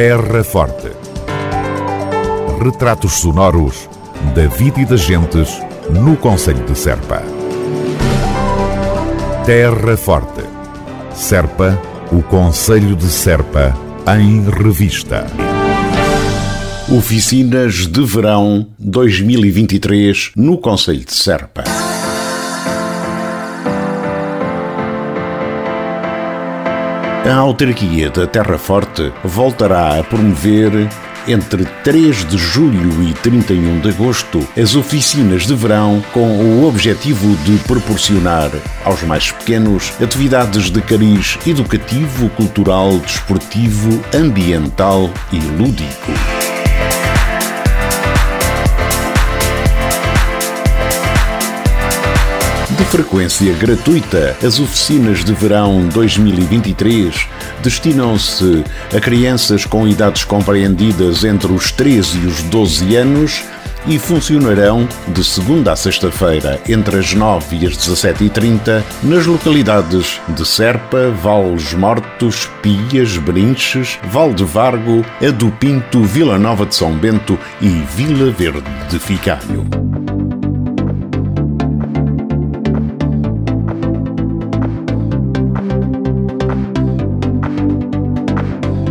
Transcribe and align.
Terra 0.00 0.44
Forte. 0.44 0.92
Retratos 2.62 3.14
sonoros 3.14 3.90
da 4.32 4.46
vida 4.46 4.80
e 4.80 4.84
das 4.84 5.00
gentes 5.00 5.60
no 5.90 6.16
Conselho 6.16 6.64
de 6.64 6.78
Serpa. 6.78 7.20
Terra 9.44 9.96
Forte. 9.96 10.44
Serpa, 11.12 11.76
o 12.12 12.22
Conselho 12.22 12.94
de 12.94 13.08
Serpa, 13.08 13.76
em 14.16 14.48
revista. 14.48 15.26
Oficinas 16.96 17.88
de 17.88 18.04
Verão 18.04 18.68
2023 18.78 20.30
no 20.36 20.58
Conselho 20.58 21.04
de 21.04 21.12
Serpa. 21.12 21.64
A 27.26 27.34
autarquia 27.34 28.08
da 28.10 28.26
Terra 28.26 28.56
Forte 28.56 29.12
voltará 29.24 29.98
a 29.98 30.04
promover 30.04 30.88
entre 31.26 31.64
3 31.84 32.24
de 32.24 32.38
julho 32.38 33.02
e 33.02 33.12
31 33.12 33.80
de 33.80 33.90
agosto 33.90 34.46
as 34.56 34.74
oficinas 34.74 35.46
de 35.46 35.54
verão 35.54 36.02
com 36.14 36.38
o 36.38 36.66
objetivo 36.66 37.36
de 37.44 37.58
proporcionar 37.64 38.50
aos 38.84 39.02
mais 39.02 39.30
pequenos 39.30 39.92
atividades 40.00 40.70
de 40.70 40.80
cariz 40.80 41.36
educativo, 41.46 42.30
cultural, 42.30 42.98
desportivo, 42.98 44.00
ambiental 44.14 45.10
e 45.30 45.38
lúdico. 45.38 46.47
De 52.78 52.84
frequência 52.84 53.52
gratuita, 53.54 54.36
as 54.40 54.60
oficinas 54.60 55.24
de 55.24 55.34
verão 55.34 55.88
2023 55.88 57.26
destinam-se 57.60 58.62
a 58.96 59.00
crianças 59.00 59.64
com 59.64 59.86
idades 59.86 60.22
compreendidas 60.22 61.24
entre 61.24 61.52
os 61.52 61.72
13 61.72 62.20
e 62.20 62.26
os 62.26 62.40
12 62.44 62.94
anos 62.94 63.42
e 63.84 63.98
funcionarão 63.98 64.88
de 65.08 65.24
segunda 65.24 65.72
a 65.72 65.76
sexta-feira, 65.76 66.60
entre 66.68 66.98
as 66.98 67.12
9 67.14 67.56
e 67.56 67.66
as 67.66 67.76
17h30, 67.76 68.84
nas 69.02 69.26
localidades 69.26 70.20
de 70.28 70.46
Serpa, 70.46 71.10
Vales 71.10 71.74
Mortos, 71.74 72.48
Pias, 72.62 73.16
Brinches, 73.16 73.98
Val 74.04 74.32
de 74.32 74.44
Vargo, 74.44 75.04
Ado 75.20 75.50
Pinto, 75.58 76.04
Vila 76.04 76.38
Nova 76.38 76.64
de 76.64 76.76
São 76.76 76.92
Bento 76.92 77.36
e 77.60 77.68
Vila 77.68 78.30
Verde 78.30 78.70
de 78.88 79.00
Ficário. 79.00 79.66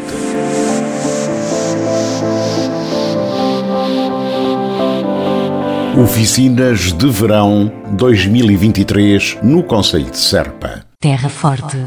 Oficinas 6.00 6.92
de 6.92 7.10
Verão 7.10 7.72
2023 7.94 9.38
no 9.42 9.64
Conselho 9.64 10.08
de 10.08 10.18
Serpa. 10.18 10.84
Terra 11.00 11.28
Forte 11.28 11.78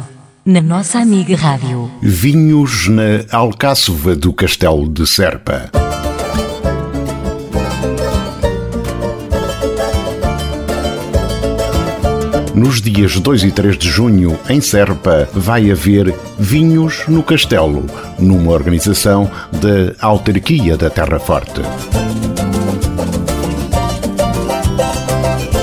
na 0.45 0.61
nossa 0.61 0.99
amiga 0.99 1.35
Rádio. 1.35 1.89
Vinhos 2.03 2.87
na 2.87 3.25
Alcáçova 3.31 4.15
do 4.15 4.31
Castelo 4.31 4.87
de 4.87 5.07
Serpa. 5.07 5.71
Nos 12.53 12.79
dias 12.79 13.19
2 13.19 13.43
e 13.43 13.51
3 13.51 13.75
de 13.75 13.89
junho, 13.89 14.37
em 14.47 14.61
Serpa, 14.61 15.27
vai 15.33 15.71
haver 15.71 16.13
Vinhos 16.37 17.05
no 17.07 17.23
Castelo, 17.23 17.83
numa 18.19 18.51
organização 18.51 19.29
da 19.51 19.95
Autarquia 19.99 20.77
da 20.77 20.91
Terra 20.91 21.19
Forte. 21.19 21.61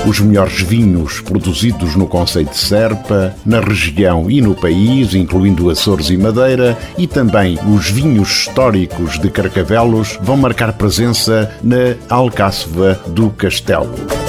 Os 0.05 0.19
melhores 0.19 0.61
vinhos 0.61 1.21
produzidos 1.21 1.95
no 1.95 2.07
Conceito 2.07 2.51
de 2.51 2.57
Serpa, 2.57 3.35
na 3.45 3.59
região 3.59 4.29
e 4.29 4.41
no 4.41 4.55
país, 4.55 5.13
incluindo 5.13 5.69
Açores 5.69 6.09
e 6.09 6.17
Madeira, 6.17 6.77
e 6.97 7.07
também 7.07 7.57
os 7.73 7.89
vinhos 7.89 8.29
históricos 8.29 9.19
de 9.19 9.29
Carcavelos 9.29 10.17
vão 10.21 10.37
marcar 10.37 10.73
presença 10.73 11.53
na 11.63 11.95
Alcáceva 12.09 12.99
do 13.07 13.29
Castelo. 13.29 14.22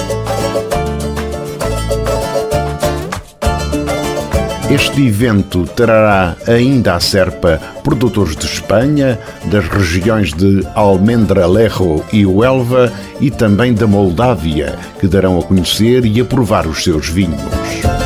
Este 4.74 5.06
evento 5.06 5.66
trará 5.66 6.36
ainda 6.48 6.96
à 6.96 7.00
Serpa 7.00 7.60
produtores 7.84 8.34
de 8.36 8.44
Espanha, 8.44 9.20
das 9.44 9.68
regiões 9.68 10.32
de 10.32 10.66
Almendralejo 10.74 12.04
e 12.12 12.26
Huelva 12.26 12.92
e 13.20 13.30
também 13.30 13.72
da 13.72 13.86
Moldávia, 13.86 14.76
que 14.98 15.06
darão 15.06 15.38
a 15.38 15.44
conhecer 15.44 16.04
e 16.04 16.20
a 16.20 16.24
provar 16.24 16.66
os 16.66 16.82
seus 16.82 17.08
vinhos. 17.08 18.03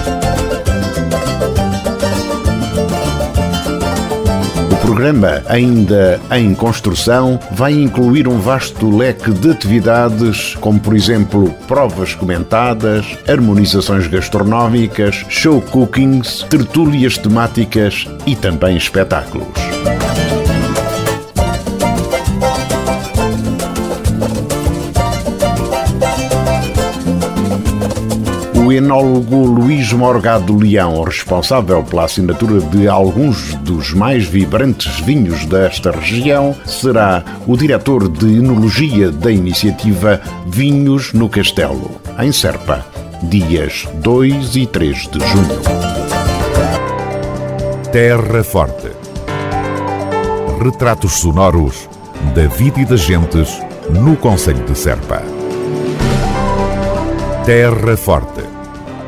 Programa, 4.88 5.43
ainda 5.47 6.19
em 6.31 6.54
construção, 6.54 7.38
vai 7.50 7.75
incluir 7.75 8.26
um 8.26 8.38
vasto 8.38 8.88
leque 8.88 9.31
de 9.31 9.50
atividades, 9.50 10.56
como 10.62 10.81
por 10.81 10.97
exemplo 10.97 11.54
provas 11.66 12.15
comentadas, 12.15 13.05
harmonizações 13.29 14.06
gastronómicas, 14.06 15.26
show 15.29 15.61
cookings, 15.61 16.46
tertúlias 16.49 17.19
temáticas 17.19 18.08
e 18.26 18.35
também 18.35 18.79
espetáculos. 18.79 19.46
O 28.69 28.73
enólogo 28.73 29.47
Luís 29.47 29.91
Morgado 29.94 30.55
Leão, 30.55 31.03
responsável 31.03 31.82
pela 31.82 32.05
assinatura 32.05 32.61
de 32.61 32.87
alguns 32.87 33.55
dos 33.55 33.94
mais 33.94 34.26
vibrantes 34.26 35.00
vinhos 35.00 35.47
desta 35.47 35.91
região, 35.91 36.55
será 36.67 37.25
o 37.47 37.56
diretor 37.56 38.06
de 38.11 38.26
enologia 38.26 39.11
da 39.11 39.32
iniciativa 39.32 40.20
Vinhos 40.47 41.15
no 41.15 41.31
Castelo, 41.31 41.99
em 42.19 42.31
Serpa, 42.31 42.85
dias 43.23 43.88
2 44.03 44.56
e 44.56 44.67
3 44.67 44.97
de 45.12 45.19
junho. 45.19 45.61
Terra 47.91 48.44
Forte. 48.44 48.91
Retratos 50.62 51.12
sonoros 51.12 51.88
da 52.35 52.47
vida 52.49 52.81
e 52.81 52.85
das 52.85 53.00
gentes 53.00 53.62
no 53.88 54.15
Conselho 54.15 54.62
de 54.67 54.76
Serpa. 54.76 55.23
Terra 57.47 57.97
Forte. 57.97 58.48